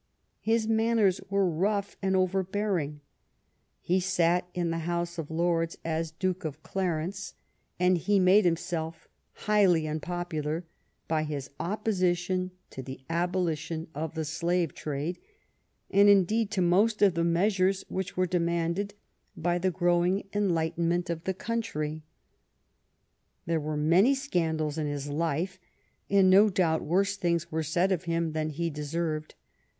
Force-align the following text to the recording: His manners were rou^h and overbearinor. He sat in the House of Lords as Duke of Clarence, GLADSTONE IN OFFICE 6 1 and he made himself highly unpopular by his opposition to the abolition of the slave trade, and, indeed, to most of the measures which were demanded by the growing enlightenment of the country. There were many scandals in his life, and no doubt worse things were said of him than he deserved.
His 0.39 0.67
manners 0.67 1.21
were 1.29 1.45
rou^h 1.45 1.95
and 2.01 2.15
overbearinor. 2.15 3.01
He 3.81 3.99
sat 3.99 4.49
in 4.55 4.71
the 4.71 4.79
House 4.89 5.19
of 5.19 5.29
Lords 5.29 5.77
as 5.85 6.09
Duke 6.09 6.43
of 6.43 6.63
Clarence, 6.63 7.35
GLADSTONE 7.79 7.85
IN 7.85 7.93
OFFICE 7.97 8.03
6 8.05 8.09
1 8.09 8.15
and 8.17 8.25
he 8.25 8.31
made 8.31 8.45
himself 8.45 9.07
highly 9.33 9.87
unpopular 9.87 10.65
by 11.07 11.21
his 11.21 11.51
opposition 11.59 12.49
to 12.71 12.81
the 12.81 13.01
abolition 13.11 13.89
of 13.93 14.15
the 14.15 14.25
slave 14.25 14.73
trade, 14.73 15.19
and, 15.91 16.09
indeed, 16.09 16.49
to 16.49 16.63
most 16.63 17.03
of 17.03 17.13
the 17.13 17.23
measures 17.23 17.85
which 17.87 18.17
were 18.17 18.25
demanded 18.25 18.95
by 19.37 19.59
the 19.59 19.69
growing 19.69 20.27
enlightenment 20.33 21.11
of 21.11 21.25
the 21.25 21.33
country. 21.35 22.01
There 23.45 23.61
were 23.61 23.77
many 23.77 24.15
scandals 24.15 24.79
in 24.79 24.87
his 24.87 25.09
life, 25.09 25.59
and 26.09 26.27
no 26.31 26.49
doubt 26.49 26.81
worse 26.81 27.17
things 27.17 27.51
were 27.51 27.61
said 27.61 27.91
of 27.91 28.05
him 28.05 28.31
than 28.31 28.49
he 28.49 28.71
deserved. 28.71 29.35